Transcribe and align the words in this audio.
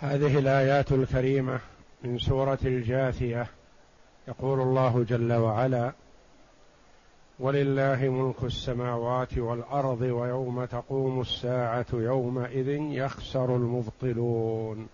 هذه 0.00 0.38
الآيات 0.38 0.92
الكريمة 0.92 1.60
من 2.04 2.18
سورة 2.18 2.58
الجاثية. 2.64 3.46
يقول 4.28 4.60
الله 4.60 5.04
جل 5.08 5.32
وعلا 5.32 5.92
ولله 7.38 8.08
ملك 8.08 8.44
السماوات 8.44 9.38
والأرض 9.38 10.00
ويوم 10.00 10.64
تقوم 10.64 11.20
الساعة 11.20 11.86
يومئذ 11.92 12.68
يخسر 12.68 13.56
المبطلون. 13.56 14.88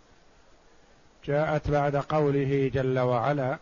جاءت 1.25 1.71
بعد 1.71 1.97
قوله 1.97 2.71
جل 2.75 2.99
وعلا 2.99 3.59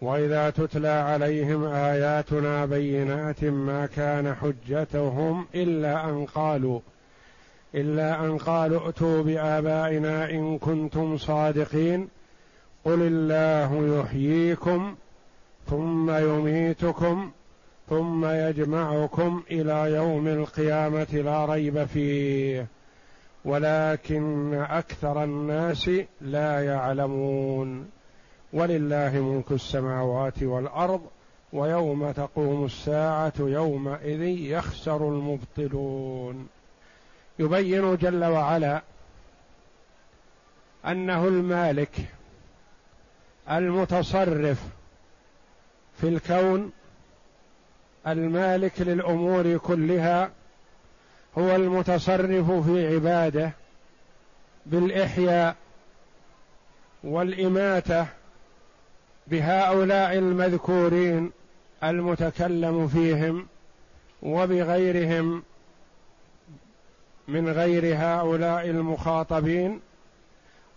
وإذا 0.00 0.50
تتلى 0.50 0.88
عليهم 0.88 1.64
آياتنا 1.64 2.66
بينات 2.66 3.44
ما 3.44 3.86
كان 3.86 4.34
حجتهم 4.34 5.46
إلا 5.54 6.04
أن 6.04 6.24
قالوا 6.24 6.80
إلا 7.74 8.24
أن 8.24 8.38
قالوا 8.38 8.86
ائتوا 8.86 9.22
بآبائنا 9.22 10.30
إن 10.30 10.58
كنتم 10.58 11.16
صادقين 11.16 12.08
قل 12.84 13.02
الله 13.02 14.00
يحييكم 14.00 14.94
ثم 15.70 16.10
يميتكم 16.10 17.30
ثم 17.88 18.26
يجمعكم 18.26 19.42
إلى 19.50 19.92
يوم 19.94 20.28
القيامة 20.28 21.06
لا 21.12 21.44
ريب 21.44 21.84
فيه 21.84 22.66
ولكن 23.44 24.54
أكثر 24.54 25.24
الناس 25.24 25.90
لا 26.20 26.64
يعلمون. 26.64 27.97
ولله 28.52 29.10
ملك 29.10 29.52
السماوات 29.52 30.42
والأرض 30.42 31.00
ويوم 31.52 32.10
تقوم 32.12 32.64
الساعة 32.64 33.32
يومئذ 33.38 34.22
يخسر 34.22 35.08
المبطلون. 35.08 36.48
يبين 37.38 37.96
جل 37.96 38.24
وعلا 38.24 38.82
أنه 40.86 41.28
المالك 41.28 41.90
المتصرف 43.50 44.62
في 46.00 46.08
الكون 46.08 46.72
المالك 48.06 48.80
للأمور 48.80 49.56
كلها 49.56 50.30
هو 51.38 51.56
المتصرف 51.56 52.50
في 52.50 52.94
عباده 52.94 53.52
بالإحياء 54.66 55.56
والإماتة 57.04 58.06
بهؤلاء 59.30 60.18
المذكورين 60.18 61.30
المتكلم 61.84 62.88
فيهم 62.88 63.46
وبغيرهم 64.22 65.42
من 67.28 67.48
غير 67.48 67.96
هؤلاء 67.96 68.70
المخاطبين 68.70 69.80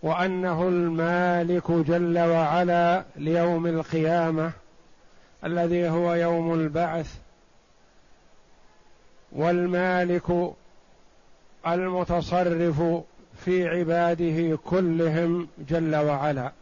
وأنه 0.02 0.68
المالك 0.68 1.70
جل 1.70 2.18
وعلا 2.18 3.04
ليوم 3.16 3.66
القيامة 3.66 4.52
الذي 5.44 5.88
هو 5.88 6.14
يوم 6.14 6.54
البعث 6.54 7.14
والمالك 9.32 10.52
المتصرف 11.66 13.02
في 13.44 13.68
عباده 13.68 14.58
كلهم 14.64 15.48
جل 15.68 15.96
وعلا. 15.96 16.52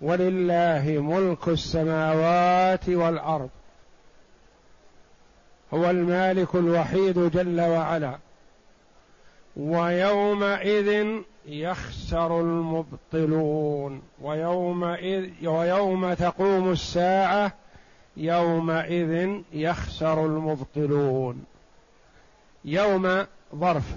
ولله 0.00 0.84
ملك 0.86 1.48
السماوات 1.48 2.88
والأرض. 2.88 3.50
هو 5.74 5.90
المالك 5.90 6.54
الوحيد 6.54 7.18
جل 7.30 7.60
وعلا. 7.60 8.18
ويومئذ 9.56 11.06
يخسر 11.46 12.40
المبطلون. 12.40 14.02
ويومئذ 14.22 15.48
ويوم 15.48 16.14
تقوم 16.14 16.72
الساعة 16.72 17.52
يومئذ 18.16 19.40
يخسر 19.52 20.26
المبطلون. 20.26 21.44
يوم 22.64 23.26
ظرف. 23.54 23.94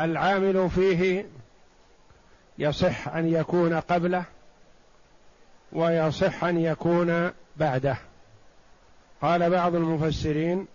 العامل 0.00 0.70
فيه 0.70 1.26
يصح 2.58 3.08
أن 3.08 3.28
يكون 3.28 3.74
قبله. 3.74 4.24
ويصح 5.72 6.44
أن 6.44 6.58
يكون 6.58 7.30
بعده. 7.56 7.96
قال 9.22 9.50
بعض 9.50 9.74
المفسرين 9.74 10.66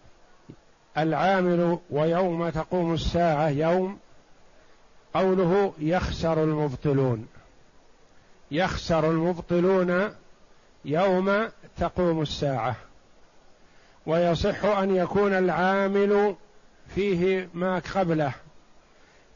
العامل 0.98 1.80
ويوم 1.90 2.50
تقوم 2.50 2.94
الساعة 2.94 3.50
يوم 3.50 3.98
قوله 5.14 5.74
يخسر 5.80 6.44
المبطلون. 6.44 7.28
يخسر 8.52 9.12
المبطلون 9.12 10.10
يوم 10.86 11.48
تقوم 11.78 12.22
الساعة. 12.22 12.76
ويصح 14.06 14.66
أن 14.66 14.96
يكون 14.96 15.34
العامل 15.34 16.36
فيه 16.96 17.50
ما 17.54 17.80
قبله. 17.96 18.34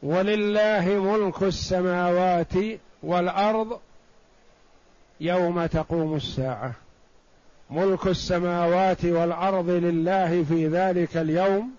ولله 0.02 0.84
ملك 0.88 1.42
السماوات 1.42 2.52
والأرض 3.02 3.80
يوم 5.20 5.66
تقوم 5.66 6.16
الساعة. 6.16 6.72
ملك 7.70 8.06
السماوات 8.06 9.04
والأرض 9.04 9.68
لله 9.68 10.44
في 10.44 10.66
ذلك 10.66 11.16
اليوم 11.16 11.70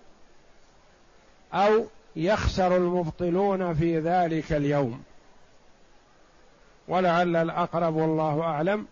أو 1.54 1.84
يخسر 2.16 2.76
المبطلون 2.76 3.74
في 3.74 3.98
ذلك 3.98 4.52
اليوم. 4.52 5.02
ولعل 6.88 7.36
الأقرب 7.36 7.94
والله 7.94 8.42
أعلم 8.42 8.86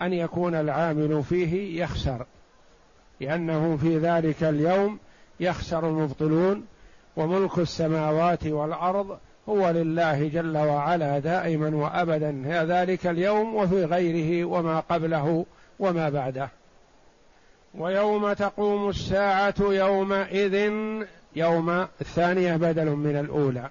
أن 0.00 0.12
يكون 0.12 0.54
العامل 0.54 1.22
فيه 1.22 1.82
يخسر 1.82 2.26
لأنه 3.20 3.76
في 3.76 3.98
ذلك 3.98 4.42
اليوم 4.42 4.98
يخسر 5.40 5.88
المبطلون 5.88 6.66
وملك 7.16 7.58
السماوات 7.58 8.46
والأرض 8.46 9.18
هو 9.48 9.70
لله 9.70 10.28
جل 10.28 10.56
وعلا 10.56 11.18
دائما 11.18 11.76
وأبدا. 11.76 12.42
ذلك 12.46 13.06
اليوم 13.06 13.54
وفي 13.54 13.84
غيره 13.84 14.44
وما 14.44 14.80
قبله 14.80 15.46
وما 15.78 16.08
بعده. 16.08 16.48
ويوم 17.74 18.32
تقوم 18.32 18.88
الساعة 18.88 19.54
يومئذ 19.60 20.72
يوم 21.36 21.86
الثانية 22.00 22.56
بدل 22.56 22.90
من 22.90 23.16
الأولى. 23.16 23.70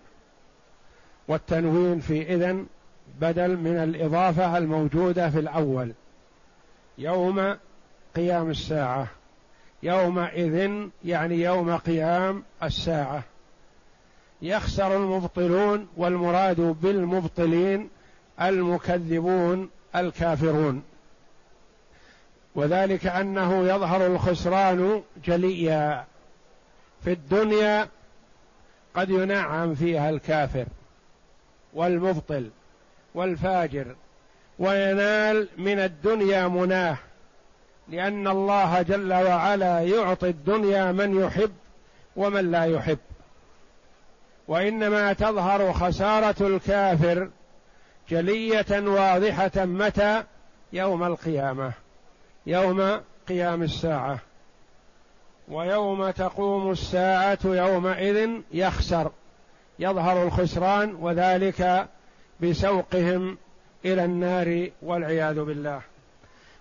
والتنوين 1.27 1.99
في 1.99 2.33
إذن 2.35 2.65
بدل 3.21 3.57
من 3.57 3.77
الإضافة 3.77 4.57
الموجودة 4.57 5.29
في 5.29 5.39
الأول. 5.39 5.91
يوم 6.97 7.55
قيام 8.15 8.49
الساعة. 8.49 9.07
يومئذ 9.83 10.71
يعني 11.05 11.41
يوم 11.41 11.77
قيام 11.77 12.43
الساعة. 12.63 13.23
يخسر 14.41 14.97
المبطلون 14.97 15.87
والمراد 15.97 16.61
بالمبطلين 16.61 17.89
المكذبون 18.41 19.69
الكافرون. 19.95 20.83
وذلك 22.55 23.07
أنه 23.07 23.67
يظهر 23.67 24.05
الخسران 24.05 25.03
جليا 25.25 26.05
في 27.03 27.11
الدنيا 27.11 27.87
قد 28.95 29.09
ينعم 29.09 29.75
فيها 29.75 30.09
الكافر 30.09 30.65
والمبطل 31.73 32.49
والفاجر 33.15 33.95
وينال 34.59 35.47
من 35.57 35.79
الدنيا 35.79 36.47
مناه 36.47 36.97
لأن 37.89 38.27
الله 38.27 38.81
جل 38.81 39.13
وعلا 39.13 39.79
يعطي 39.81 40.29
الدنيا 40.29 40.91
من 40.91 41.21
يحب 41.21 41.51
ومن 42.15 42.51
لا 42.51 42.63
يحب. 42.65 42.97
وإنما 44.51 45.13
تظهر 45.13 45.73
خسارة 45.73 46.47
الكافر 46.47 47.29
جلية 48.09 48.65
واضحة 48.71 49.51
متى؟ 49.65 50.23
يوم 50.73 51.03
القيامة. 51.03 51.71
يوم 52.45 53.01
قيام 53.27 53.63
الساعة. 53.63 54.19
ويوم 55.47 56.09
تقوم 56.09 56.71
الساعة 56.71 57.37
يومئذ 57.45 58.29
يخسر. 58.51 59.11
يظهر 59.79 60.23
الخسران 60.23 60.95
وذلك 60.95 61.87
بسوقهم 62.39 63.37
إلى 63.85 64.05
النار 64.05 64.69
والعياذ 64.81 65.43
بالله. 65.43 65.81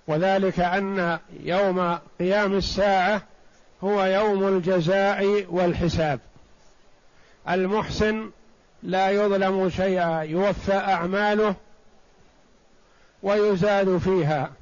وذلك 0.07 0.61
أن 0.61 1.19
يوم 1.41 1.99
قيام 2.21 2.57
الساعة 2.57 3.23
هو 3.85 4.05
يوم 4.05 4.49
الجزاء 4.49 5.47
والحساب. 5.51 6.21
المحسن 7.49 8.31
لا 8.83 9.11
يظلم 9.11 9.71
شيئا 9.71 10.21
يوفى 10.23 10.75
أعماله 10.75 11.55
ويزاد 13.23 13.99
فيها. 13.99 14.53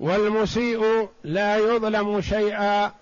والمسيء 0.00 1.08
لا 1.24 1.56
يظلم 1.56 2.20
شيئا 2.20 2.92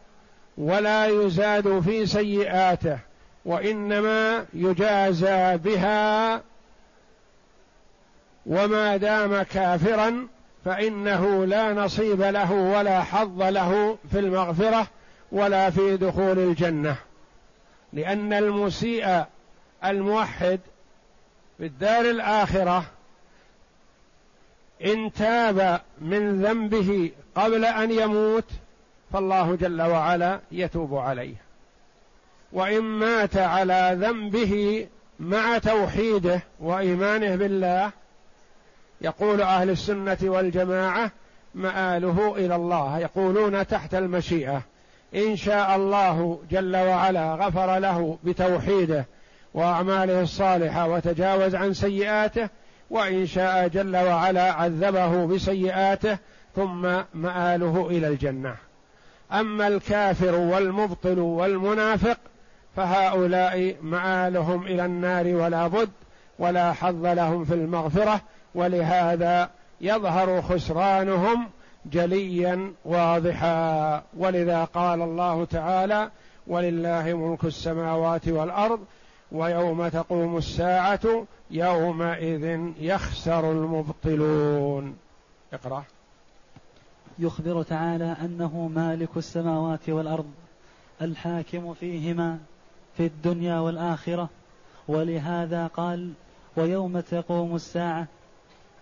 ولا 0.58 1.06
يزاد 1.06 1.80
في 1.80 2.06
سيئاته 2.06 2.98
وإنما 3.44 4.46
يجازى 4.54 5.56
بها 5.56 6.40
وما 8.46 8.96
دام 8.96 9.42
كافرا 9.42 10.26
فإنه 10.64 11.44
لا 11.44 11.72
نصيب 11.72 12.22
له 12.22 12.52
ولا 12.52 13.02
حظ 13.02 13.42
له 13.42 13.98
في 14.10 14.18
المغفرة 14.18 14.86
ولا 15.32 15.70
في 15.70 15.96
دخول 15.96 16.38
الجنة. 16.38 16.96
لأن 17.92 18.32
المسيء 18.32 19.24
الموحد 19.84 20.60
في 21.58 21.66
الدار 21.66 22.10
الآخرة 22.10 22.84
إن 24.84 25.12
تاب 25.12 25.80
من 26.00 26.42
ذنبه 26.42 27.10
قبل 27.34 27.64
أن 27.64 27.90
يموت 27.90 28.44
فالله 29.12 29.56
جل 29.56 29.82
وعلا 29.82 30.40
يتوب 30.52 30.94
عليه. 30.94 31.34
وإن 32.52 32.82
مات 32.82 33.36
على 33.36 33.96
ذنبه 34.00 34.86
مع 35.20 35.58
توحيده 35.58 36.42
وإيمانه 36.60 37.36
بالله 37.36 37.90
يقول 39.00 39.42
أهل 39.42 39.70
السنة 39.70 40.18
والجماعة 40.22 41.10
مآله 41.54 42.36
إلى 42.36 42.56
الله 42.56 42.98
يقولون 42.98 43.66
تحت 43.66 43.94
المشيئة. 43.94 44.62
إن 45.14 45.36
شاء 45.36 45.76
الله 45.76 46.38
جل 46.50 46.76
وعلا 46.76 47.34
غفر 47.34 47.78
له 47.78 48.18
بتوحيده 48.24 49.06
وأعماله 49.54 50.22
الصالحة 50.22 50.88
وتجاوز 50.88 51.54
عن 51.54 51.74
سيئاته 51.74 52.48
وإن 52.90 53.26
شاء 53.26 53.68
جل 53.68 53.96
وعلا 53.96 54.52
عذبه 54.52 55.26
بسيئاته 55.26 56.18
ثم 56.56 56.82
مآله 57.14 57.86
إلى 57.90 58.08
الجنة. 58.08 58.54
أما 59.32 59.68
الكافر 59.68 60.34
والمبطل 60.34 61.18
والمنافق 61.18 62.18
فهؤلاء 62.76 63.76
مآلهم 63.82 64.62
إلى 64.66 64.84
النار 64.84 65.26
ولا 65.26 65.66
بد 65.66 65.90
ولا 66.38 66.72
حظ 66.72 67.06
لهم 67.06 67.44
في 67.44 67.54
المغفرة 67.54 68.20
ولهذا 68.54 69.50
يظهر 69.80 70.42
خسرانهم 70.42 71.48
جليا 71.86 72.72
واضحا. 72.84 74.02
ولذا 74.16 74.64
قال 74.64 75.02
الله 75.02 75.44
تعالى 75.44 76.10
ولله 76.46 77.14
ملك 77.14 77.44
السماوات 77.44 78.28
والأرض 78.28 78.80
ويوم 79.32 79.88
تقوم 79.88 80.36
الساعة 80.36 81.26
يومئذ 81.50 82.72
يخسر 82.80 83.52
المبطلون. 83.52 84.96
اقرأ. 85.52 85.84
يخبر 87.18 87.62
تعالى 87.62 88.16
أنه 88.24 88.70
مالك 88.74 89.16
السماوات 89.16 89.88
والأرض 89.88 90.30
الحاكم 91.02 91.74
فيهما 91.74 92.38
في 92.96 93.06
الدنيا 93.06 93.58
والآخرة. 93.58 94.28
ولهذا 94.88 95.66
قال 95.66 96.12
ويوم 96.56 97.00
تقوم 97.00 97.54
الساعة 97.54 98.06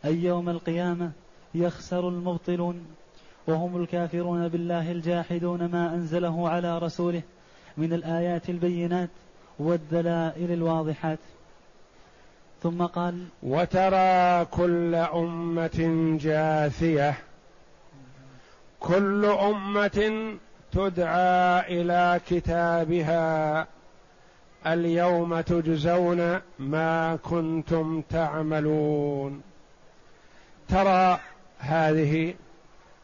أي 0.04 0.24
يوم 0.24 0.48
القيامة 0.48 1.10
يخسر 1.54 2.08
المبطلون 2.08 2.86
وهم 3.46 3.82
الكافرون 3.82 4.48
بالله 4.48 4.92
الجاحدون 4.92 5.64
ما 5.64 5.94
أنزله 5.94 6.48
على 6.48 6.78
رسوله 6.78 7.22
من 7.76 7.92
الآيات 7.92 8.50
البينات 8.50 9.08
والدلائل 9.58 10.52
الواضحات. 10.52 11.18
ثم 12.62 12.82
قال 12.82 13.24
وترى 13.42 14.44
كل 14.44 14.94
أمة 14.94 16.16
جاثية 16.20 17.14
كل 18.80 19.24
أمة 19.24 20.36
تدعى 20.72 21.80
إلى 21.80 22.20
كتابها 22.28 23.66
اليوم 24.66 25.40
تجزون 25.40 26.40
ما 26.58 27.16
كنتم 27.16 28.02
تعملون. 28.10 29.42
ترى 30.68 31.20
هذه 31.70 32.34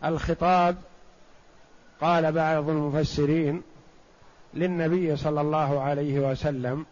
الخطاب 0.04 0.76
قال 2.00 2.32
بعض 2.32 2.68
المفسرين 2.68 3.62
للنبي 4.54 5.16
صلى 5.16 5.40
الله 5.40 5.80
عليه 5.80 6.18
وسلم 6.20 6.86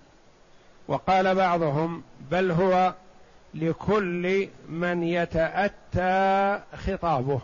وقال 0.88 1.34
بعضهم 1.34 2.02
بل 2.30 2.50
هو 2.50 2.94
لكل 3.54 4.48
من 4.68 5.02
يتأتى 5.02 6.60
خطابه 6.76 7.40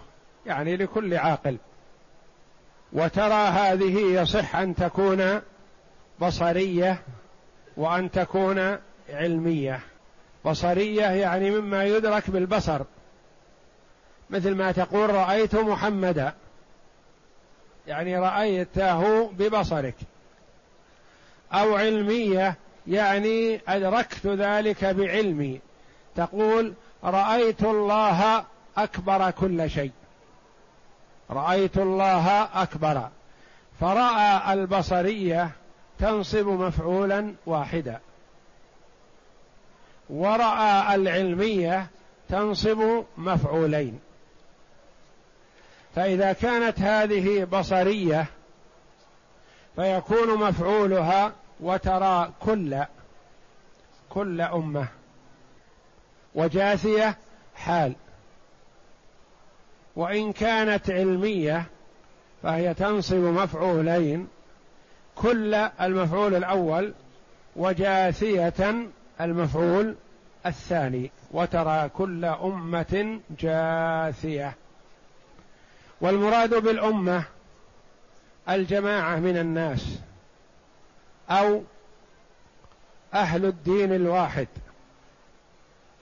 يعني 0.47 0.77
لكل 0.77 1.15
عاقل. 1.15 1.57
وترى 2.93 3.33
هذه 3.33 3.99
يصح 3.99 4.57
أن 4.57 4.75
تكون 4.75 5.41
بصرية 6.21 7.03
وأن 7.77 8.11
تكون 8.11 8.77
علمية. 9.09 9.81
بصرية 10.45 11.03
يعني 11.03 11.51
مما 11.51 11.85
يدرك 11.85 12.31
بالبصر. 12.31 12.81
مثل 14.31 14.55
ما 14.55 14.73
تقول 14.73 15.11
رأيت 15.11 15.55
محمدا. 15.55 16.35
يعني 17.87 18.19
رأيته 18.19 19.27
ببصرك. 19.29 19.95
أو 21.53 21.77
علمية 21.77 22.57
يعني 22.87 23.61
أدركت 23.69 24.27
ذلك 24.27 24.85
بعلمي. 24.85 25.61
تقول 26.17 26.73
رأيت 27.05 27.63
الله 27.63 28.45
أكبر 28.77 29.31
كل 29.31 29.71
شيء. 29.71 29.93
رأيت 31.31 31.79
الله 31.79 32.43
أكبر. 32.63 33.09
فرأى 33.81 34.53
البصرية 34.53 35.51
تنصب 35.99 36.47
مفعولا 36.47 37.35
واحدا. 37.47 38.01
ورأى 40.11 40.95
العلمية 40.95 41.87
تنصب 42.29 43.05
مفعولين. 43.19 44.01
فإذا 45.95 46.33
كانت 46.33 46.81
هذه 46.81 47.45
بصرية 47.45 48.27
فيكون 49.77 50.39
مفعولها 50.39 51.33
وترى 51.61 52.33
كل 52.41 52.85
كل 54.11 54.41
أمة 54.41 54.89
وجاثية 56.35 57.17
حال. 57.55 57.95
وإن 59.97 60.33
كانت 60.33 60.91
علمية 60.91 61.65
فهي 62.43 62.75
تنصب 62.75 63.17
مفعولين 63.17 64.29
كل 65.15 65.55
المفعول 65.55 66.35
الأول 66.35 66.95
وجاثية 67.57 68.75
المفعول 69.21 69.95
الثاني 70.47 71.11
وترى 71.31 71.89
كل 71.89 72.25
أمة 72.25 73.21
جاثية. 73.39 74.55
والمراد 76.01 76.55
بالأمة 76.55 77.25
الجماعة 78.49 79.17
من 79.17 79.37
الناس 79.37 79.99
أو 81.31 81.63
أهل 83.15 83.45
الدين 83.47 83.95
الواحد 83.95 84.49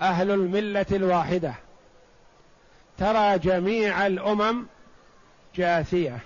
أهل 0.01 0.31
الملة 0.31 0.87
الواحدة. 0.93 1.55
ترى 2.99 3.39
جميع 3.39 4.07
الأمم 4.07 4.67
جاثية 5.55 6.19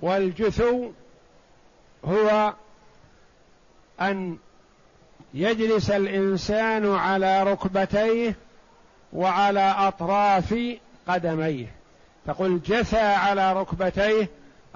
والجثو 0.00 0.90
هو 2.04 2.54
أن 4.00 4.38
يجلس 5.34 5.90
الإنسان 5.90 6.94
على 6.94 7.42
ركبتيه 7.42 8.34
وعلى 9.12 9.74
أطراف 9.78 10.78
قدميه. 11.08 11.79
تقول 12.26 12.62
جثى 12.62 13.00
على 13.00 13.52
ركبتيه 13.52 14.28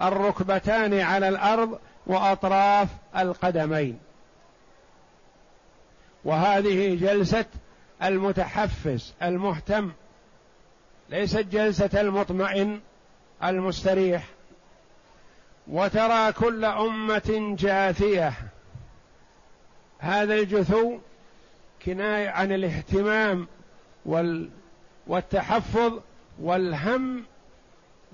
الركبتان 0.02 1.00
على 1.00 1.28
الأرض 1.28 1.78
وأطراف 2.06 2.88
القدمين. 3.16 3.98
وهذه 6.24 6.94
جلسة 6.94 7.44
المتحفز 8.02 9.14
المهتم 9.22 9.92
ليست 11.10 11.38
جلسة 11.38 12.00
المطمئن 12.00 12.80
المستريح. 13.44 14.24
وترى 15.68 16.32
كل 16.32 16.64
أمة 16.64 17.56
جاثية. 17.58 18.32
هذا 19.98 20.34
الجثو 20.34 20.98
كناية 21.84 22.28
عن 22.28 22.52
الاهتمام 22.52 23.46
وال 24.06 24.50
والتحفظ 25.06 26.00
والهم 26.40 27.24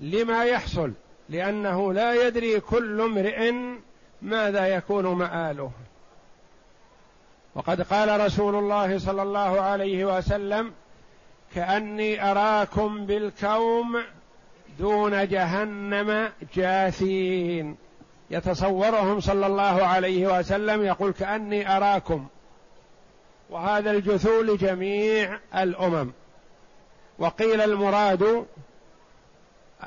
لما 0.01 0.43
يحصل 0.43 0.91
لأنه 1.29 1.93
لا 1.93 2.27
يدري 2.27 2.59
كل 2.59 3.01
امرئ 3.01 3.53
ماذا 4.21 4.67
يكون 4.67 5.05
مآله. 5.05 5.71
وقد 7.55 7.81
قال 7.81 8.25
رسول 8.25 8.55
الله 8.55 8.99
صلى 8.99 9.21
الله 9.21 9.61
عليه 9.61 10.17
وسلم 10.17 10.73
كأني 11.55 12.31
أراكم 12.31 13.05
بالكوم 13.05 14.03
دون 14.79 15.27
جهنم 15.27 16.29
جاثين. 16.55 17.77
يتصورهم 18.31 19.19
صلى 19.19 19.47
الله 19.47 19.83
عليه 19.85 20.39
وسلم 20.39 20.85
يقول 20.85 21.11
كأني 21.11 21.77
أراكم. 21.77 22.27
وهذا 23.49 23.91
الجثو 23.91 24.41
لجميع 24.41 25.39
الأمم. 25.55 26.11
وقيل 27.19 27.61
المراد 27.61 28.45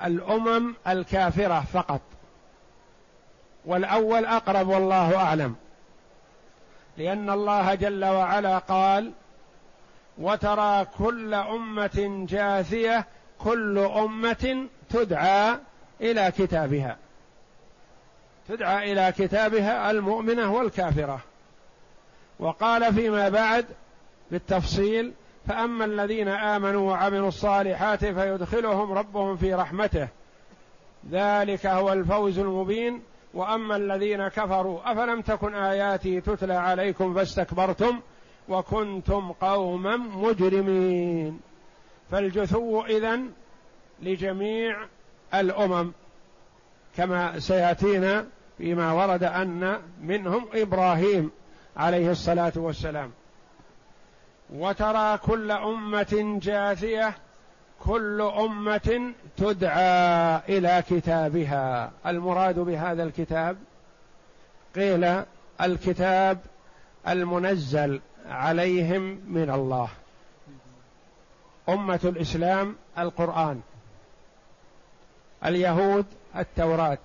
الأمم 0.05 0.75
الكافرة 0.89 1.61
فقط. 1.73 2.01
والأول 3.65 4.25
أقرب 4.27 4.69
والله 4.69 5.17
أعلم. 5.17 5.57
لأن 6.97 7.31
الله 7.31 7.75
جل 7.75 8.05
وعلا 8.05 8.59
قال 8.59 9.13
وترى 10.19 10.85
كل 10.85 11.35
أمة 11.35 12.27
جاثية 12.29 13.07
كل 13.39 13.79
أمة 13.79 14.67
تدعى 14.91 15.59
إلى 16.01 16.33
كتابها. 16.39 16.97
تدعى 18.49 18.93
إلى 18.93 19.13
كتابها 19.13 19.91
المؤمنة 19.91 20.53
والكافرة. 20.53 21.21
وقال 22.39 22.95
فيما 22.95 23.29
بعد 23.29 23.67
بالتفصيل 24.31 25.13
فأما 25.47 25.85
الذين 25.85 26.29
آمنوا 26.29 26.91
وعملوا 26.91 27.29
الصالحات 27.29 28.05
فيدخلهم 28.05 28.93
ربهم 28.93 29.37
في 29.37 29.55
رحمته. 29.55 30.09
ذلك 31.11 31.67
هو 31.67 31.93
الفوز 31.93 32.39
المبين. 32.39 33.03
وأما 33.35 33.77
الذين 33.77 34.29
كفروا 34.29 34.93
أفلم 34.93 35.21
تكن 35.21 35.55
آياتي 35.55 36.21
تتلى 36.21 36.55
عليكم 36.55 37.15
فاستكبرتم 37.15 38.01
وكنتم 38.49 39.33
قوما 39.33 39.97
مجرمين. 39.97 41.41
فالجثو 42.11 42.85
إذن 42.85 43.31
لجميع 44.03 44.87
الأمم 45.35 45.93
كما 46.97 47.39
سيأتينا 47.39 48.27
فيما 48.59 48.93
ورد 48.93 49.25
أن 49.25 49.79
منهم 50.03 50.47
إبراهيم 50.55 51.31
عليه 51.77 52.11
الصلاة 52.11 52.53
والسلام. 52.57 53.11
وترى 54.51 55.19
كل 55.19 55.51
أمة 55.51 56.39
جاثية 56.43 57.15
كل 57.81 58.21
أمة 58.21 59.13
تدعى 59.37 60.37
إلى 60.49 60.83
كتابها. 60.91 61.91
المراد 62.07 62.59
بهذا 62.59 63.03
الكتاب 63.03 63.57
قيل 64.75 65.23
الكتاب 65.61 66.39
المنزل 67.09 68.01
عليهم 68.27 69.21
من 69.27 69.51
الله. 69.51 69.89
أمة 71.69 72.01
الإسلام 72.05 72.77
القرآن. 72.99 73.61
اليهود 75.45 76.07
التوراة. 76.37 76.99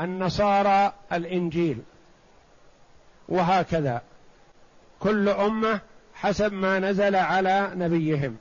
النصارى 0.00 0.92
الإنجيل. 1.12 1.82
وهكذا. 3.28 4.02
كل 5.00 5.28
أمة 5.28 5.80
حسب 6.20 6.52
ما 6.52 6.78
نزل 6.78 7.16
على 7.16 7.70
نبيهم. 7.74 8.36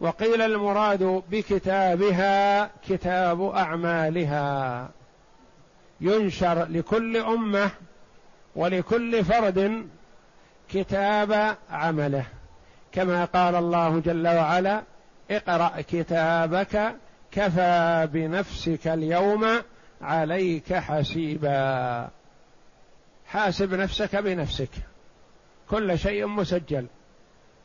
وقيل 0.00 0.42
المراد 0.42 1.22
بكتابها 1.30 2.70
كتاب 2.88 3.42
أعمالها. 3.42 4.88
ينشر 6.00 6.64
لكل 6.64 7.16
أمة 7.16 7.70
ولكل 8.56 9.24
فرد 9.24 9.88
كتاب 10.68 11.56
عمله. 11.70 12.26
كما 12.92 13.24
قال 13.24 13.54
الله 13.54 14.00
جل 14.00 14.28
وعلا 14.28 14.82
اقرأ 15.30 15.80
كتابك 15.80 16.94
كفى 17.32 18.08
بنفسك 18.12 18.86
اليوم 18.86 19.46
عليك 20.02 20.74
حسيبا. 20.74 22.08
حاسب 23.26 23.74
نفسك 23.74 24.16
بنفسك. 24.16 24.70
كل 25.70 25.98
شيء 25.98 26.26
مسجل. 26.26 26.86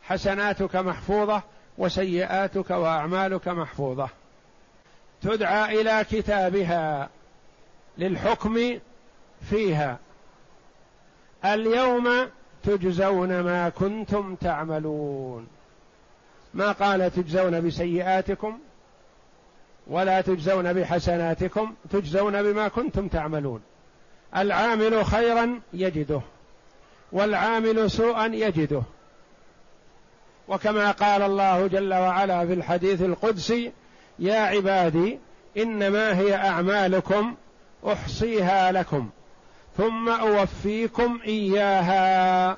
حسناتك 0.03 0.75
محفوظة 0.75 1.41
وسيئاتك 1.77 2.69
وأعمالك 2.69 3.47
محفوظة. 3.47 4.09
تدعى 5.21 5.81
إلى 5.81 6.05
كتابها 6.11 7.09
للحكم 7.97 8.79
فيها. 9.49 9.99
اليوم 11.45 12.09
تجزون 12.63 13.39
ما 13.39 13.69
كنتم 13.69 14.35
تعملون. 14.35 15.47
ما 16.53 16.71
قال 16.71 17.11
تجزون 17.11 17.67
بسيئاتكم 17.67 18.59
ولا 19.87 20.21
تجزون 20.21 20.73
بحسناتكم 20.73 21.73
تجزون 21.91 22.43
بما 22.43 22.67
كنتم 22.67 23.07
تعملون. 23.07 23.61
العامل 24.35 25.05
خيرا 25.05 25.59
يجده. 25.73 26.21
والعامل 27.13 27.91
سوءا 27.91 28.25
يجده. 28.25 28.81
وكما 30.47 30.91
قال 30.91 31.21
الله 31.21 31.67
جل 31.67 31.93
وعلا 31.93 32.45
في 32.47 32.53
الحديث 32.53 33.01
القدسي 33.01 33.71
يا 34.19 34.39
عبادي 34.39 35.19
إنما 35.57 36.17
هي 36.17 36.35
أعمالكم 36.35 37.35
أحصيها 37.87 38.71
لكم 38.71 39.09
ثم 39.77 40.09
أوفيكم 40.09 41.19
إياها. 41.25 42.57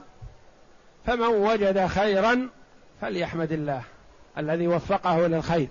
فمن 1.05 1.27
وجد 1.27 1.85
خيرا 1.85 2.49
فليحمد 3.01 3.51
الله 3.51 3.81
الذي 4.37 4.67
وفقه 4.67 5.27
للخير. 5.27 5.67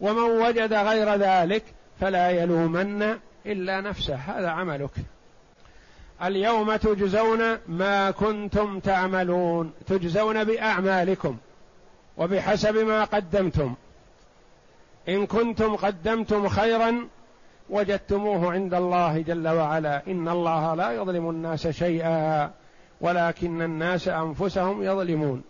ومن 0.00 0.42
وجد 0.42 0.74
غير 0.74 1.14
ذلك 1.14 1.64
فلا 2.00 2.30
يلومن 2.30 3.18
إلا 3.46 3.80
نفسه 3.80 4.14
هذا 4.14 4.48
عملك. 4.48 4.90
اليوم 6.22 6.76
تجزون 6.76 7.58
ما 7.68 8.10
كنتم 8.10 8.80
تعملون 8.80 9.72
تجزون 9.86 10.44
بأعمالكم 10.44 11.36
وبحسب 12.16 12.76
ما 12.76 13.04
قدمتم. 13.04 13.74
إن 15.08 15.26
كنتم 15.26 15.76
قدمتم 15.76 16.48
خيرا 16.48 17.08
وجدتموه 17.70 18.52
عند 18.52 18.74
الله 18.74 19.20
جل 19.20 19.48
وعلا. 19.48 20.02
إن 20.08 20.28
الله 20.28 20.74
لا 20.74 20.92
يظلم 20.92 21.30
الناس 21.30 21.68
شيئا 21.68 22.50
ولكن 23.00 23.62
الناس 23.62 24.08
أنفسهم 24.08 24.82
يظلمون. 24.82 25.42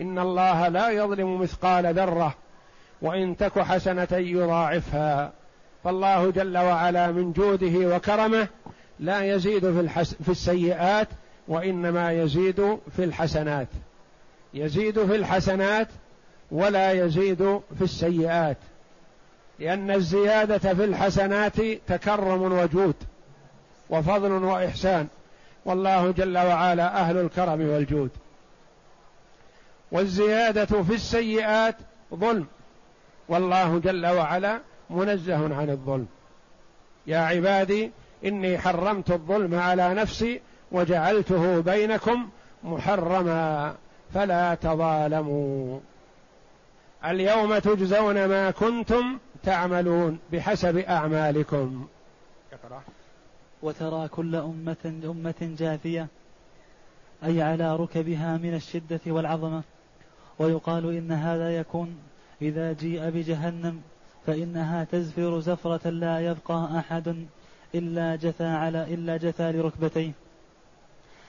إن 0.00 0.18
الله 0.18 0.68
لا 0.68 0.90
يظلم 0.90 1.40
مثقال 1.40 1.94
ذرة 1.94 2.34
وإن 3.02 3.36
تك 3.36 3.58
حسنة 3.58 4.08
يضاعفها. 4.12 5.32
فالله 5.84 6.30
جل 6.30 6.58
وعلا 6.58 7.06
من 7.12 7.32
جوده 7.32 7.96
وكرمه 7.96 8.48
لا 9.00 9.34
يزيد 9.34 9.72
في, 9.72 9.80
الحس 9.80 10.14
في 10.14 10.28
السيئات 10.28 11.08
وإنما 11.48 12.12
يزيد 12.12 12.78
في 12.96 13.04
الحسنات. 13.04 13.68
يزيد 14.54 15.06
في 15.06 15.16
الحسنات 15.16 15.88
ولا 16.50 16.92
يزيد 16.92 17.60
في 17.78 17.84
السيئات. 17.84 18.56
لأن 19.58 19.90
الزيادة 19.90 20.74
في 20.74 20.84
الحسنات 20.84 21.60
تكرم 21.86 22.42
وجود 22.42 22.94
وفضل 23.90 24.32
وإحسان. 24.32 25.06
والله 25.64 26.10
جل 26.10 26.38
وعلا 26.38 27.00
أهل 27.00 27.16
الكرم 27.16 27.68
والجود. 27.68 28.10
والزيادة 29.92 30.82
في 30.82 30.94
السيئات 30.94 31.76
ظلم. 32.14 32.46
والله 33.28 33.78
جل 33.78 34.06
وعلا 34.06 34.60
منزه 34.90 35.54
عن 35.54 35.70
الظلم. 35.70 36.06
يا 37.06 37.18
عبادي 37.18 37.90
إني 38.24 38.58
حرمت 38.58 39.10
الظلم 39.10 39.54
على 39.54 39.94
نفسي 39.94 40.40
وجعلته 40.72 41.60
بينكم 41.60 42.28
محرما 42.64 43.74
فلا 44.14 44.54
تظالموا. 44.54 45.80
اليوم 47.04 47.58
تجزون 47.58 48.24
ما 48.24 48.50
كنتم 48.50 49.18
تعملون 49.42 50.18
بحسب 50.32 50.76
أعمالكم. 50.76 51.86
اقرأ. 52.52 52.82
وترى 53.62 54.08
كل 54.08 54.36
أمة 54.36 55.00
أمة 55.04 55.54
جاثية 55.58 56.06
أي 57.24 57.42
على 57.42 57.76
ركبها 57.76 58.36
من 58.36 58.54
الشدة 58.54 59.00
والعظمة 59.06 59.62
ويقال 60.38 60.96
إن 60.96 61.12
هذا 61.12 61.56
يكون 61.56 61.98
إذا 62.42 62.72
جيء 62.72 63.10
بجهنم 63.10 63.80
فإنها 64.26 64.84
تزفر 64.84 65.40
زفرة 65.40 65.90
لا 65.90 66.20
يبقى 66.20 66.68
أحد 66.78 67.26
إلا 67.74 68.16
جثى 68.16 68.44
على 68.44 68.94
إلا 68.94 69.16
جثى 69.16 69.52
لركبتيه. 69.52 70.12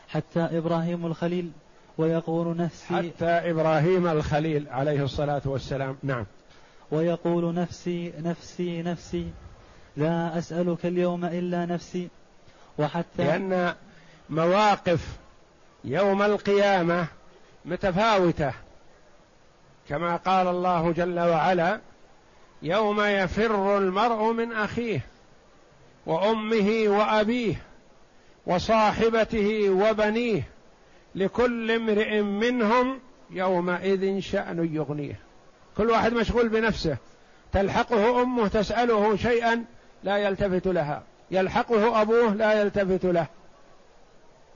حتى 0.10 0.40
إبراهيم 0.40 1.06
الخليل 1.06 1.52
ويقول 1.98 2.58
نفسي 2.58 2.96
حتى 2.96 3.26
إبراهيم 3.26 4.08
الخليل 4.08 4.68
عليه 4.70 5.04
الصلاة 5.04 5.42
والسلام. 5.46 5.98
نعم. 6.04 6.26
ويقول 6.92 7.54
نفسي 7.54 8.14
نفسي 8.20 8.82
نفسي 8.82 9.32
لا 9.98 10.38
أسألك 10.38 10.86
اليوم 10.86 11.26
إلا 11.26 11.66
نفسي. 11.66 12.10
وحتى 12.78 13.24
لأن 13.24 13.74
مواقف 14.30 15.18
يوم 15.84 16.22
القيامة 16.22 17.08
متفاوتة. 17.66 18.52
كما 19.90 20.16
قال 20.16 20.48
الله 20.48 20.92
جل 20.92 21.20
وعلا 21.20 21.80
يوم 22.62 23.02
يفر 23.02 23.78
المرء 23.78 24.32
من 24.34 24.52
أخيه. 24.52 25.06
وأمه 26.10 26.84
وأبيه 26.88 27.56
وصاحبته 28.46 29.70
وبنيه 29.70 30.44
لكل 31.16 31.72
امرئ 31.72 32.22
منهم 32.22 33.00
يومئذ 33.32 34.20
شأن 34.20 34.70
يغنيه. 34.76 35.20
كل 35.78 35.90
واحد 35.90 36.14
مشغول 36.14 36.50
بنفسه. 36.50 36.98
تلحقه 37.54 38.22
أمه 38.22 38.48
تسأله 38.48 39.16
شيئا 39.16 39.66
لا 40.04 40.18
يلتفت 40.18 40.68
لها. 40.68 41.04
يلحقه 41.32 42.02
أبوه 42.02 42.34
لا 42.34 42.62
يلتفت 42.62 43.06
له. 43.06 43.28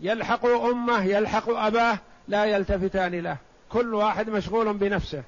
يلحق 0.01 0.45
أمه 0.45 1.03
يلحق 1.05 1.49
أباه 1.49 1.97
لا 2.27 2.45
يلتفتان 2.45 3.19
له. 3.19 3.37
كل 3.69 3.93
واحد 3.93 4.29
مشغول 4.29 4.73
بنفسه. 4.73 5.23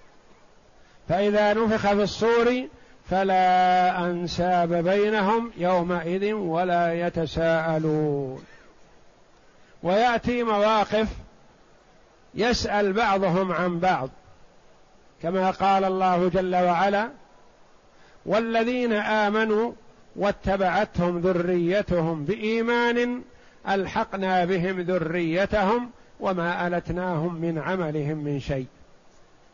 فإذا 1.10 1.54
نفخ 1.54 1.82
في 1.94 2.04
الصور 2.04 2.68
فلا 3.10 4.06
أنساب 4.06 4.74
بينهم 4.74 5.52
يومئذ 5.58 6.34
ولا 6.34 7.08
يتساءلون. 7.08 8.44
ويأتي 9.84 10.44
مواقف 10.44 11.08
يسأل 12.36 12.94
بعضهم 12.94 13.52
عن 13.52 13.80
بعض 13.80 14.10
كما 15.22 15.52
قال 15.52 15.84
الله 15.84 16.30
جل 16.30 16.56
وعلا 16.56 17.10
والذين 18.26 18.94
آمنوا 18.94 19.72
واتبعتهم 20.16 21.20
ذريتهم 21.20 22.26
بإيمان 22.26 23.22
ألحقنا 23.70 24.46
بهم 24.46 24.82
ذريتهم 24.82 25.90
وما 26.20 26.68
ألتناهم 26.68 27.36
من 27.36 27.60
عملهم 27.60 28.18
من 28.18 28.40
شيء. 28.40 28.68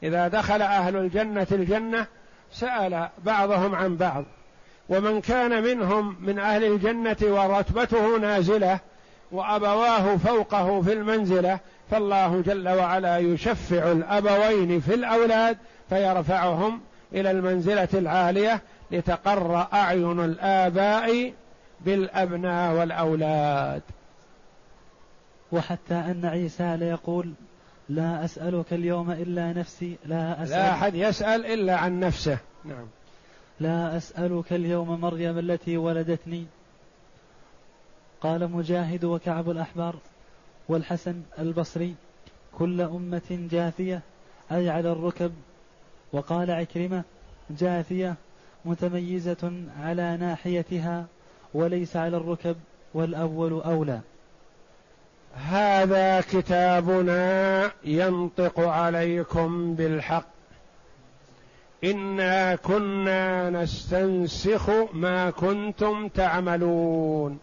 إذا 0.04 0.28
دخل 0.28 0.62
أهل 0.62 0.96
الجنة 0.98 1.48
الجنة 1.52 2.08
سأل 2.52 3.10
بعضهم 3.26 3.76
عن 3.76 3.98
بعض 3.98 4.26
ومن 4.90 5.22
كان 5.22 5.64
منهم 5.64 6.16
من 6.22 6.40
أهل 6.40 6.64
الجنة 6.64 7.18
ورتبته 7.22 8.18
نازلة 8.18 8.80
وأبواه 9.32 10.18
فوقه 10.18 10.82
في 10.82 10.94
المنزلة 10.94 11.60
فالله 11.92 12.42
جل 12.42 12.70
وعلا 12.70 13.18
يشفع 13.18 13.92
الأبوين 13.92 14.80
في 14.80 14.94
الأولاد 14.94 15.58
فيرفعهم 15.90 16.82
إلى 17.14 17.32
المنزلة 17.32 17.88
العالية 17.94 18.62
لتقر 18.92 19.68
أعين 19.74 20.20
الآباء 20.20 21.34
بالأبناء 21.86 22.74
والأولاد. 22.74 23.82
وحتى 25.52 25.94
أن 25.94 26.26
عيسى 26.26 26.78
ليقول 26.78 27.34
لا 27.90 28.26
أسألك 28.26 28.74
اليوم 28.74 29.12
إلا 29.12 29.54
نفسي 29.54 29.98
لا 30.06 30.44
اسال 30.44 30.50
لا 30.50 30.72
أحد 30.72 30.96
يسأل 30.96 31.46
إلا 31.46 31.78
عن 31.78 32.00
نفسه. 32.00 32.38
نعم. 32.66 32.86
لا 33.60 33.98
أسألك 33.98 34.54
اليوم 34.54 35.02
مريم 35.02 35.40
التي 35.40 35.78
ولدتني. 35.78 36.46
قال 38.22 38.52
مجاهد 38.52 39.04
وكعب 39.04 39.50
الأحبار 39.50 39.96
والحسن 40.68 41.22
البصري 41.40 41.96
كل 42.58 42.82
أمة 42.82 43.48
جاثية 43.52 44.02
أي 44.52 44.70
على 44.70 44.92
الركب. 44.92 45.34
وقال 46.14 46.52
عكرمة 46.52 47.04
جاثية 47.50 48.16
متميزة 48.66 49.54
على 49.80 50.18
ناحيتها 50.18 51.06
وليس 51.54 51.96
على 51.96 52.18
الركب 52.18 52.56
والأول 52.94 53.62
أولى. 53.62 54.00
هذا 55.34 56.22
كتابنا 56.22 57.72
ينطق 57.84 58.60
عليكم 58.60 59.76
بالحق. 59.76 60.41
انا 61.84 62.56
كنا 62.56 63.50
نستنسخ 63.50 64.70
ما 64.94 65.30
كنتم 65.30 66.08
تعملون. 66.08 67.40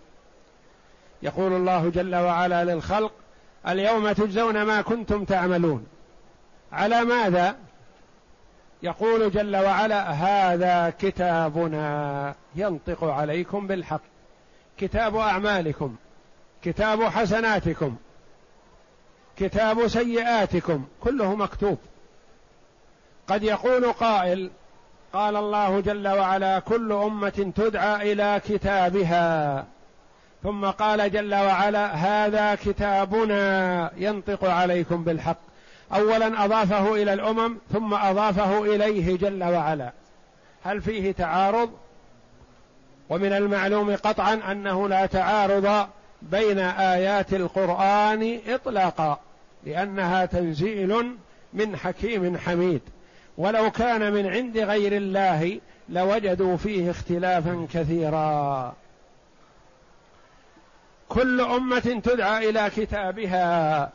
يقول 1.23 1.53
الله 1.53 1.89
جل 1.89 2.15
وعلا 2.17 2.65
للخلق 2.65 3.13
اليوم 3.69 4.13
تجزون 4.13 4.63
ما 4.63 4.83
كنتم 4.83 5.25
تعملون. 5.25 5.87
على 6.73 7.05
ماذا؟ 7.05 7.57
يقول 8.83 9.31
جل 9.31 9.57
وعلا 9.57 10.11
هذا 10.11 10.91
كتابنا. 10.91 12.35
ينطق 12.57 13.05
عليكم 13.05 13.67
بالحق. 13.67 14.01
كتاب 14.79 15.17
أعمالكم 15.17 15.97
كتاب 16.63 17.03
حسناتكم 17.03 17.97
كتاب 19.37 19.89
سيئاتكم 19.89 20.85
كله 21.01 21.35
مكتوب. 21.35 21.79
قد 23.29 23.43
يقول 23.43 23.93
قائل 23.93 24.51
قال 25.13 25.37
الله 25.37 25.81
جل 25.81 26.09
وعلا 26.09 26.59
كل 26.59 26.93
أمة 26.93 27.53
تدعى 27.57 28.13
إلى 28.13 28.41
كتابها. 28.49 29.65
ثم 30.43 30.65
قال 30.67 31.13
جل 31.13 31.35
وعلا 31.35 31.87
هذا 31.87 32.55
كتابنا 32.55 33.91
ينطق 33.97 34.45
عليكم 34.45 35.05
بالحق. 35.05 35.39
اولا 35.95 36.45
أضافه 36.45 36.95
إلى 36.95 37.13
الأمم 37.13 37.57
ثم 37.73 37.95
أضافه 37.95 38.63
إليه 38.75 39.19
جل 39.19 39.45
وعلا. 39.45 39.93
هل 40.65 40.83
فيه 40.83 41.13
تعارض؟ 41.13 41.71
ومن 43.09 43.33
المعلوم 43.33 43.97
قطعا 43.97 44.41
أنه 44.51 44.89
لا 44.89 45.07
تعارض 45.07 45.89
بين 46.23 46.59
آيات 46.59 47.35
القرآن 47.35 48.41
اطلاقا 48.49 49.21
لأنها 49.67 50.27
تنزيل 50.27 51.17
من 51.53 51.77
حكيم 51.77 52.39
حميد. 52.39 52.81
ولو 53.39 53.71
كان 53.71 54.13
من 54.13 54.27
عند 54.27 54.59
غير 54.59 54.97
الله 54.97 55.61
لوجدوا 55.89 56.57
فيه 56.57 56.91
اختلافا 56.91 57.67
كثيرا. 57.73 58.75
كل 61.09 61.41
أمة 61.41 62.01
تدعى 62.05 62.51
إلى 62.51 62.71
كتابها 62.77 63.91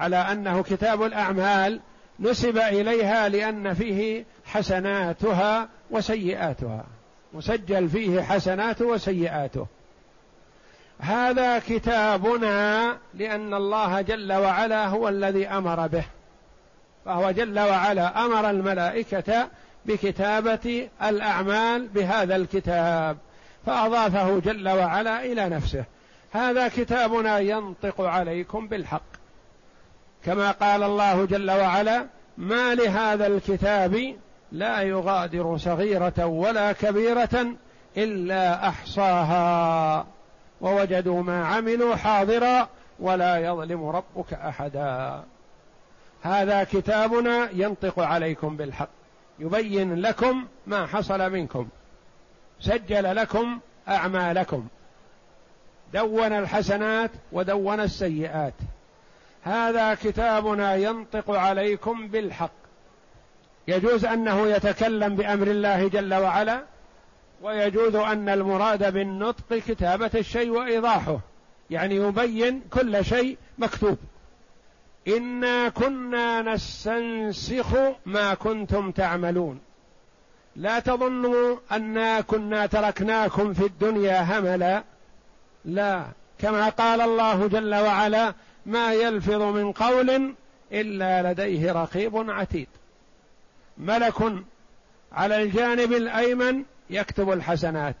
على 0.00 0.16
أنه 0.16 0.62
كتاب 0.62 1.02
الأعمال 1.02 1.80
نسب 2.20 2.58
إليها 2.58 3.28
لأن 3.28 3.74
فيه 3.74 4.24
حسناتها 4.44 5.68
وسيئاتها. 5.90 6.84
مسجل 7.32 7.88
فيه 7.88 8.22
حسناته 8.22 8.84
وسيئاته. 8.84 9.66
هذا 10.98 11.58
كتابنا 11.58 12.96
لأن 13.14 13.54
الله 13.54 14.00
جل 14.00 14.32
وعلا 14.32 14.86
هو 14.86 15.08
الذي 15.08 15.46
أمر 15.46 15.86
به. 15.86 16.04
فهو 17.04 17.30
جل 17.30 17.60
وعلا 17.60 18.24
أمر 18.24 18.50
الملائكة 18.50 19.48
بكتابة 19.86 20.88
الأعمال 21.02 21.88
بهذا 21.88 22.36
الكتاب 22.36 23.16
فأضافه 23.66 24.38
جل 24.38 24.68
وعلا 24.68 25.24
إلى 25.24 25.48
نفسه. 25.48 25.84
هذا 26.32 26.68
كتابنا 26.68 27.38
ينطق 27.38 28.00
عليكم 28.00 28.68
بالحق. 28.68 29.02
كما 30.24 30.50
قال 30.50 30.82
الله 30.82 31.24
جل 31.24 31.50
وعلا 31.50 32.06
ما 32.38 32.74
لهذا 32.74 33.26
الكتاب 33.26 34.16
لا 34.52 34.80
يغادر 34.80 35.56
صغيرة 35.56 36.26
ولا 36.26 36.72
كبيرة 36.72 37.46
إلا 37.96 38.68
أحصاها 38.68 40.06
ووجدوا 40.60 41.22
ما 41.22 41.46
عملوا 41.46 41.96
حاضرا 41.96 42.68
ولا 43.00 43.38
يظلم 43.38 43.84
ربك 43.84 44.34
أحدا. 44.34 45.22
هذا 46.22 46.64
كتابنا 46.64 47.48
ينطق 47.52 48.00
عليكم 48.00 48.56
بالحق. 48.56 48.88
يبين 49.38 49.94
لكم 49.94 50.46
ما 50.66 50.86
حصل 50.86 51.30
منكم. 51.32 51.68
سجل 52.60 53.16
لكم 53.16 53.60
أعمالكم. 53.88 54.66
دون 55.94 56.32
الحسنات 56.32 57.10
ودون 57.32 57.80
السيئات. 57.80 58.54
هذا 59.42 59.94
كتابنا 59.94 60.74
ينطق 60.74 61.30
عليكم 61.30 62.08
بالحق. 62.08 62.52
يجوز 63.68 64.04
أنه 64.04 64.46
يتكلم 64.48 65.16
بأمر 65.16 65.46
الله 65.46 65.88
جل 65.88 66.14
وعلا 66.14 66.64
ويجوز 67.42 67.94
أن 67.94 68.28
المراد 68.28 68.92
بالنطق 68.92 69.54
كتابة 69.54 70.10
الشيء 70.14 70.50
وإيضاحه. 70.50 71.18
يعني 71.70 71.96
يبين 71.96 72.62
كل 72.70 73.04
شيء 73.04 73.38
مكتوب. 73.58 73.98
إنا 75.08 75.68
كنا 75.68 76.42
نستنسخ 76.42 77.74
ما 78.06 78.34
كنتم 78.34 78.90
تعملون. 78.90 79.60
لا 80.56 80.78
تظنوا 80.80 81.56
أنا 81.72 82.20
كنا 82.20 82.66
تركناكم 82.66 83.52
في 83.52 83.66
الدنيا 83.66 84.22
هملا. 84.22 84.84
لا 85.64 86.04
كما 86.38 86.68
قال 86.68 87.00
الله 87.00 87.46
جل 87.46 87.74
وعلا 87.74 88.34
ما 88.66 88.92
يلفظ 88.92 89.42
من 89.42 89.72
قول 89.72 90.34
إلا 90.72 91.32
لديه 91.32 91.72
رقيب 91.72 92.30
عتيد. 92.30 92.68
ملك 93.78 94.22
على 95.12 95.42
الجانب 95.42 95.92
الأيمن 95.92 96.64
يكتب 96.90 97.32
الحسنات 97.32 97.96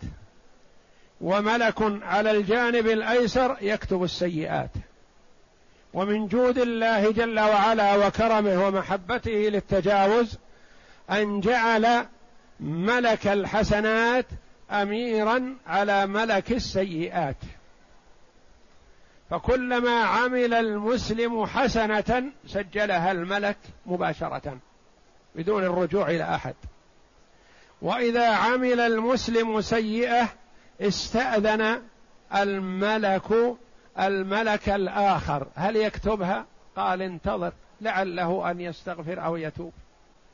وملك 1.20 1.82
على 2.02 2.30
الجانب 2.30 2.86
الأيسر 2.86 3.56
يكتب 3.60 4.04
السيئات. 4.04 4.70
ومن 5.94 6.28
جود 6.28 6.58
الله 6.58 7.10
جل 7.12 7.40
وعلا 7.40 8.06
وكرمه 8.06 8.66
ومحبته 8.66 9.30
للتجاوز 9.30 10.38
أن 11.10 11.40
جعل 11.40 12.06
ملك 12.60 13.26
الحسنات 13.26 14.26
اميرا 14.70 15.56
على 15.66 16.06
ملك 16.06 16.52
السيئات. 16.52 17.36
فكلما 19.30 20.02
عمل 20.02 20.54
المسلم 20.54 21.46
حسنة 21.46 22.24
سجلها 22.46 23.12
الملك 23.12 23.56
مباشرة 23.86 24.58
بدون 25.34 25.64
الرجوع 25.64 26.10
إلى 26.10 26.34
أحد. 26.34 26.54
وإذا 27.82 28.28
عمل 28.28 28.80
المسلم 28.80 29.60
سيئة 29.60 30.28
استأذن 30.80 31.82
الملك 32.34 33.56
الملك 33.98 34.68
الآخر. 34.68 35.46
هل 35.54 35.76
يكتبها؟ 35.76 36.44
قال 36.76 37.02
انتظر 37.02 37.52
لعله 37.80 38.50
أن 38.50 38.60
يستغفر 38.60 39.24
أو 39.24 39.36
يتوب. 39.36 39.72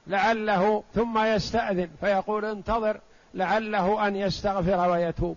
لعله 0.07 0.83
ثم 0.95 1.19
يستأذن 1.19 1.89
فيقول 2.01 2.45
انتظر 2.45 3.01
لعله 3.35 4.09
أن 4.09 4.17
يستغفر 4.17 4.91
ويتوب. 4.91 5.37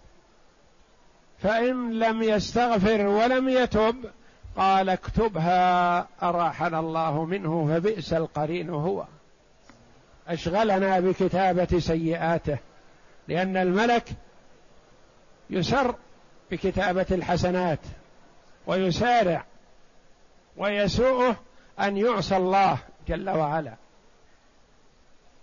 فإن 1.39 1.99
لم 1.99 2.23
يستغفر 2.23 3.07
ولم 3.07 3.49
يتب 3.49 3.95
قال 4.57 4.89
اكتبها 4.89 6.07
أراحنا 6.23 6.79
الله 6.79 7.25
منه 7.25 7.67
فبئس 7.67 8.13
القرين 8.13 8.69
هو. 8.69 9.05
أشغلنا 10.27 10.99
بكتابة 10.99 11.79
سيئاته 11.79 12.57
لأن 13.27 13.57
الملك 13.57 14.09
يسر 15.49 15.95
بكتابة 16.51 17.05
الحسنات. 17.11 17.79
ويسارع 18.67 19.45
ويسوءه 20.57 21.35
أن 21.79 21.97
يعصى 21.97 22.37
الله 22.37 22.77
جل 23.07 23.29
وعلا. 23.29 23.75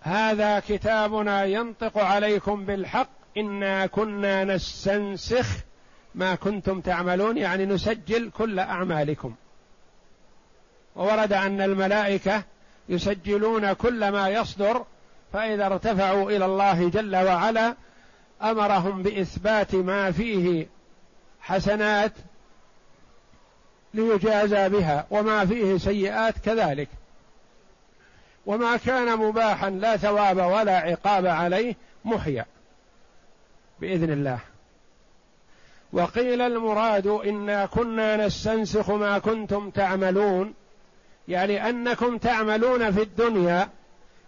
هذا 0.01 0.61
كتابنا 0.61 1.45
ينطق 1.45 1.99
عليكم 1.99 2.65
بالحق. 2.65 3.09
إنا 3.37 3.87
كنا 3.87 4.45
نستنسخ 4.45 5.47
ما 6.15 6.35
كنتم 6.35 6.81
تعملون 6.81 7.39
يعني 7.39 7.67
نسجل 7.67 8.31
كل 8.31 8.59
أعمالكم. 8.59 9.35
وورد 10.97 11.33
أن 11.33 11.61
الملائكة 11.61 12.43
يسجلون 12.89 13.73
كل 13.73 14.09
ما 14.09 14.29
يصدر 14.29 14.85
فإذا 15.33 15.67
ارتفعوا 15.67 16.31
إلى 16.31 16.45
الله 16.45 16.89
جل 16.89 17.17
وعلا 17.17 17.75
أمرهم 18.43 19.03
بإثبات 19.03 19.75
ما 19.75 20.11
فيه 20.11 20.67
حسنات 21.41 22.13
ليجازى 23.95 24.69
بها 24.69 25.07
وما 25.11 25.47
فيه 25.47 25.79
سيئات 25.79 26.39
كذلك. 26.39 26.89
وما 28.47 28.77
كان 28.77 29.19
مباحا 29.19 29.71
لا 29.71 29.97
ثواب 29.97 30.37
ولا 30.37 30.77
عقاب 30.77 31.27
عليه 31.27 31.75
محيا 32.05 32.47
بإذن 33.81 34.13
الله. 34.13 34.39
وقيل 35.93 36.43
المراد 36.43 37.07
إنا 37.07 37.67
كنا 37.67 38.27
نستنسخ 38.27 38.91
ما 38.91 39.19
كنتم 39.19 39.71
تعملون 39.71 40.55
يعني 41.29 41.69
أنكم 41.69 42.19
تعملون 42.19 42.91
في 42.91 43.03
الدنيا 43.03 43.69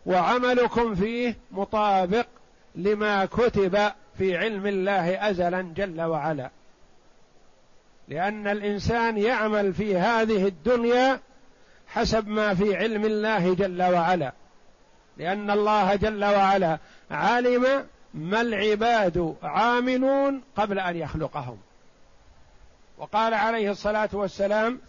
وعملكم 0.07 0.95
فيه 0.95 1.37
مطابق 1.51 2.27
لما 2.75 3.25
كتب 3.25 3.93
في 4.19 4.37
علم 4.37 4.67
الله 4.67 5.31
ازلا 5.31 5.63
جل 5.63 6.01
وعلا. 6.01 6.51
لأن 8.11 8.47
الإنسان 8.47 9.19
يعمل 9.19 9.75
في 9.75 9.97
هذه 9.97 10.47
الدنيا 10.47 11.21
حسب 11.89 12.29
ما 12.29 12.55
في 12.55 12.77
علم 12.77 13.05
الله 13.05 13.55
جل 13.55 13.83
وعلا. 13.83 14.33
لأن 15.17 15.51
الله 15.51 15.95
جل 15.95 16.25
وعلا 16.25 16.79
علم 17.11 17.87
ما 18.15 18.41
العباد 18.41 19.37
عاملون 19.43 20.43
قبل 20.57 20.79
أن 20.79 20.97
يخلقهم. 20.97 21.59
وقال 22.99 23.35
عليه 23.35 23.71
الصلاة 23.71 24.09
والسلام 24.13 24.81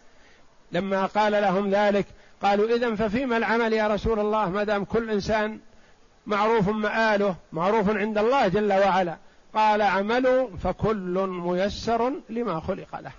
لما 0.71 1.05
قال 1.05 1.31
لهم 1.31 1.69
ذلك 1.69 2.05
قالوا 2.41 2.75
اذا 2.75 2.95
ففيما 2.95 3.37
العمل 3.37 3.73
يا 3.73 3.87
رسول 3.87 4.19
الله 4.19 4.49
ما 4.49 4.63
دام 4.63 4.85
كل 4.85 5.11
إنسان 5.11 5.59
معروف 6.25 6.69
مآله 6.69 7.35
معروف 7.51 7.89
عند 7.89 8.17
الله 8.17 8.47
جل 8.47 8.73
وعلا 8.73 9.17
قال 9.53 9.81
عملوا 9.81 10.57
فكل 10.63 11.27
ميسر 11.27 12.13
لما 12.29 12.59
خلق 12.59 12.99
له. 12.99 13.11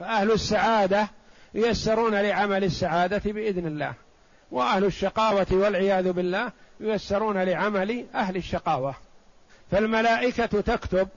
فأهل 0.00 0.32
السعادة 0.32 1.08
ييسرون 1.54 2.14
لعمل 2.14 2.64
السعادة 2.64 3.32
بإذن 3.32 3.66
الله. 3.66 3.94
وأهل 4.50 4.84
الشقاوة 4.84 5.46
والعياذ 5.50 6.12
بالله 6.12 6.52
ييسرون 6.80 7.38
لعمل 7.38 8.06
أهل 8.14 8.36
الشقاوة. 8.36 8.94
فالملائكة 9.70 10.60
تكتب 10.60 11.08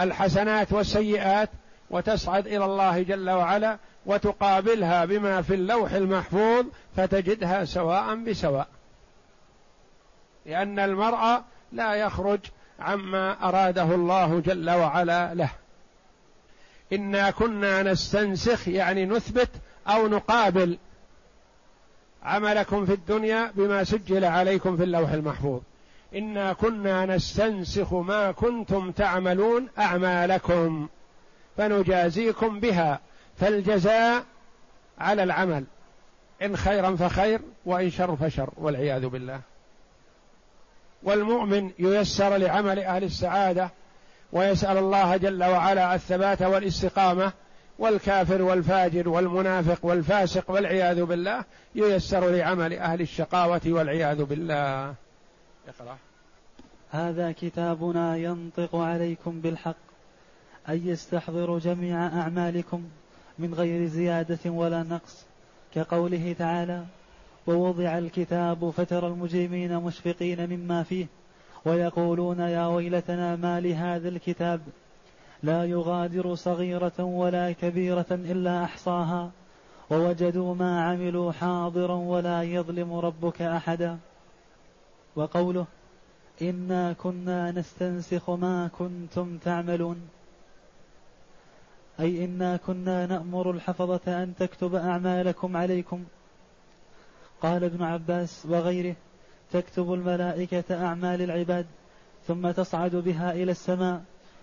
الحسنات 0.00 0.72
والسيئات 0.72 1.50
وتصعد 1.90 2.46
إلى 2.46 2.64
الله 2.64 3.02
جل 3.02 3.30
وعلا 3.30 3.78
وتقابلها 4.06 5.04
بما 5.04 5.42
في 5.42 5.54
اللوح 5.54 5.92
المحفوظ 5.92 6.66
فتجدها 6.96 7.64
سواء 7.64 8.14
بسواء. 8.14 8.68
لأن 10.46 10.78
المرء 10.78 11.42
لا 11.72 11.94
يخرج 11.94 12.40
عما 12.80 13.48
أراده 13.48 13.94
الله 13.94 14.40
جل 14.40 14.70
وعلا 14.70 15.34
له. 15.34 15.50
إنا 16.92 17.30
كنا 17.30 17.82
نستنسخ 17.82 18.68
يعني 18.68 19.06
نثبت 19.06 19.50
أو 19.88 20.08
نقابل 20.08 20.78
عملكم 22.22 22.86
في 22.86 22.92
الدنيا 22.92 23.52
بما 23.54 23.84
سجل 23.84 24.24
عليكم 24.24 24.76
في 24.76 24.82
اللوح 24.82 25.10
المحفوظ. 25.10 25.60
إنا 26.14 26.52
كنا 26.52 27.06
نستنسخ 27.06 27.94
ما 27.94 28.32
كنتم 28.32 28.90
تعملون 28.90 29.68
أعمالكم 29.78 30.88
فنجازيكم 31.56 32.60
بها. 32.60 33.00
فالجزاء 33.40 34.24
على 34.98 35.22
العمل 35.22 35.64
إن 36.42 36.56
خيرا 36.56 36.96
فخير 36.96 37.40
وإن 37.66 37.90
شر 37.90 38.16
فشر 38.16 38.50
والعياذ 38.56 39.06
بالله. 39.06 39.40
والمؤمن 41.02 41.70
ييسر 41.78 42.36
لعمل 42.36 42.78
أهل 42.78 43.04
السعادة 43.04 43.70
ويسأل 44.32 44.76
الله 44.76 45.16
جل 45.16 45.44
وعلا 45.44 45.94
الثبات 45.94 46.42
والاستقامة 46.42 47.32
والكافر 47.78 48.42
والفاجر 48.42 49.08
والمنافق 49.08 49.78
والفاسق 49.86 50.50
والعياذ 50.50 51.04
بالله 51.04 51.44
ييسر 51.74 52.30
لعمل 52.30 52.72
أهل 52.74 53.00
الشقاوة 53.00 53.60
والعياذ 53.66 54.24
بالله. 54.24 54.94
اقرأ. 55.68 55.96
هذا 56.90 57.32
كتابنا 57.32 58.16
ينطق 58.16 58.76
عليكم 58.76 59.40
بالحق 59.40 59.76
أي 60.68 60.86
يستحضر 60.86 61.58
جميع 61.58 62.06
أعمالكم 62.06 62.84
من 63.38 63.54
غير 63.54 63.86
زيادة 63.86 64.50
ولا 64.50 64.82
نقص 64.82 65.26
كقوله 65.74 66.34
تعالى 66.38 66.84
ووضع 67.46 67.98
الكتاب 67.98 68.70
فترى 68.70 69.06
المجرمين 69.06 69.76
مشفقين 69.76 70.50
مما 70.50 70.82
فيه 70.82 71.06
ويقولون 71.64 72.40
يا 72.40 72.66
ويلتنا 72.66 73.36
ما 73.36 73.60
لهذا 73.60 74.08
الكتاب؟ 74.08 74.60
لا 75.42 75.64
يغادر 75.64 76.34
صغيرة 76.34 77.00
ولا 77.00 77.52
كبيرة 77.52 78.06
إلا 78.10 78.64
أحصاها 78.64 79.30
ووجدوا 79.90 80.54
ما 80.54 80.84
عملوا 80.84 81.32
حاضرا 81.32 81.94
ولا 81.94 82.42
يظلم 82.42 82.94
ربك 82.94 83.42
أحدا. 83.42 83.98
وقوله 85.16 85.66
إنا 86.42 86.92
كنا 86.92 87.50
نستنسخ 87.50 88.30
ما 88.30 88.70
كنتم 88.78 89.38
تعملون 89.38 90.00
أي 92.00 92.24
إنا 92.24 92.56
كنا 92.56 93.06
نأمر 93.06 93.50
الحفظة 93.50 94.22
أن 94.22 94.34
تكتب 94.38 94.74
أعمالكم 94.74 95.56
عليكم 95.56 96.04
قال 97.42 97.64
ابن 97.64 97.82
عباس 97.82 98.46
وغيره 98.46 98.96
تكتب 99.52 99.92
الملائكة 99.92 100.86
أعمال 100.86 101.22
العباد 101.22 101.66
ثم 102.26 102.50
تصعد 102.50 102.96
بها 102.96 103.32
إلى 103.32 103.50
السماء 103.52 104.02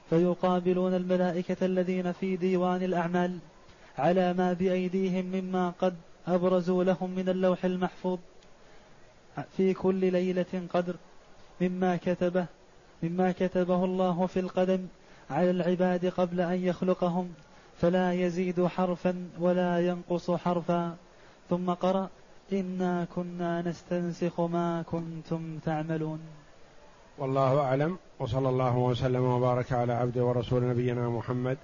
فيقابلون 0.09 0.93
الملائكة 0.93 1.65
الذين 1.65 2.11
في 2.11 2.35
ديوان 2.35 2.83
الأعمال 2.83 3.37
على 3.97 4.33
ما 4.33 4.53
بأيديهم 4.53 5.25
مما 5.25 5.73
قد 5.81 5.95
أبرزوا 6.27 6.83
لهم 6.83 7.09
من 7.09 7.29
اللوح 7.29 7.65
المحفوظ 7.65 8.19
في 9.57 9.73
كل 9.73 10.11
ليلة 10.11 10.67
قدر 10.73 10.95
مما 11.61 11.97
كتبه 11.97 12.45
مما 13.03 13.31
كتبه 13.31 13.85
الله 13.85 14.25
في 14.25 14.39
القدم 14.39 14.87
على 15.29 15.51
العباد 15.51 16.05
قبل 16.05 16.41
أن 16.41 16.63
يخلقهم 16.63 17.33
فلا 17.81 18.13
يزيد 18.13 18.65
حرفا 18.65 19.29
ولا 19.39 19.87
ينقص 19.87 20.31
حرفا. 20.31 20.95
ثم 21.49 21.69
قرأ 21.69 22.09
إنا 22.53 23.07
كنا 23.15 23.61
نستنسخ 23.61 24.41
ما 24.41 24.83
كنتم 24.91 25.59
تعملون. 25.65 26.19
والله 27.17 27.59
أعلم. 27.59 27.97
وصلى 28.19 28.49
الله 28.49 28.77
وسلم 28.77 29.23
وبارك 29.23 29.73
على 29.73 29.93
عبد 29.93 30.17
ورسول 30.17 30.69
نبينا 30.69 31.09
محمد 31.09 31.57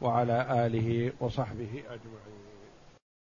وعلى 0.00 0.66
آله 0.66 1.12
وصحبه 1.20 1.82
أجمعين. 1.88 2.49